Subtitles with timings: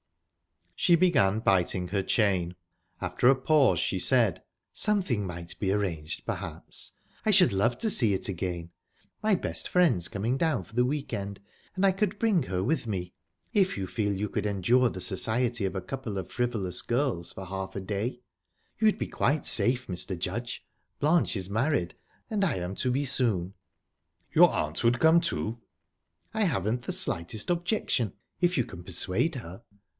[0.75, 2.55] She began biting her chain.
[3.01, 4.41] After a pause, she said:
[4.73, 6.93] "Something might be arranged, perhaps.
[7.23, 8.71] I should love to see it again.
[9.21, 11.39] My best friend's coming down for the week end,
[11.75, 13.13] and I could bring her with me
[13.53, 17.45] if you feel you could endure the society of a couple of frivolous girls for
[17.45, 18.19] half a day.
[18.79, 20.17] You'd be quite safe, Mr.
[20.17, 20.65] Judge;
[20.99, 21.93] Blanche is married,
[22.27, 23.53] and I am to be soon."
[24.33, 25.59] "Your aunt would come, too?"
[26.33, 29.61] "I haven't the slightest objection, if you can persuade her."